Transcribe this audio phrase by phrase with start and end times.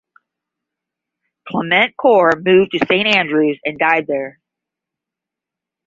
[1.47, 4.39] Clement Cor moved to St Andrews and died there.